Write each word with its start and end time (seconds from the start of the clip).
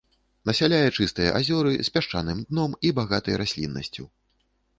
Насяляе 0.49 0.87
чыстыя 1.03 1.33
азёры 1.39 1.73
з 1.87 1.93
пясчаным 1.99 2.41
дном 2.49 2.71
і 2.89 2.93
багатай 3.01 3.39
расліннасцю. 3.45 4.03